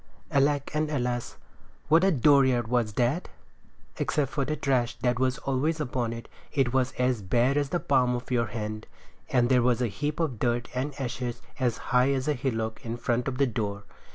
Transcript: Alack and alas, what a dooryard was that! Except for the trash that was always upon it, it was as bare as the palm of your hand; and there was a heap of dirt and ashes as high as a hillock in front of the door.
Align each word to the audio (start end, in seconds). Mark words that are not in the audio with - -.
Alack 0.31 0.71
and 0.73 0.89
alas, 0.89 1.37
what 1.87 2.03
a 2.03 2.09
dooryard 2.11 2.67
was 2.67 2.93
that! 2.93 3.29
Except 3.97 4.31
for 4.31 4.43
the 4.43 4.55
trash 4.55 4.95
that 5.01 5.19
was 5.19 5.37
always 5.37 5.79
upon 5.79 6.11
it, 6.11 6.27
it 6.51 6.73
was 6.73 6.93
as 6.93 7.21
bare 7.21 7.55
as 7.55 7.69
the 7.69 7.79
palm 7.79 8.15
of 8.15 8.31
your 8.31 8.47
hand; 8.47 8.87
and 9.29 9.47
there 9.47 9.61
was 9.61 9.79
a 9.79 9.85
heap 9.89 10.19
of 10.19 10.39
dirt 10.39 10.69
and 10.73 10.99
ashes 10.99 11.43
as 11.59 11.77
high 11.93 12.11
as 12.13 12.27
a 12.27 12.33
hillock 12.33 12.83
in 12.83 12.97
front 12.97 13.27
of 13.27 13.37
the 13.37 13.45
door. 13.45 13.83